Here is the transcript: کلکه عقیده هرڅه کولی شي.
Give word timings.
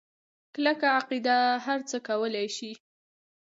کلکه 0.53 0.87
عقیده 0.97 1.37
هرڅه 1.65 1.97
کولی 2.07 2.47
شي. 2.55 2.71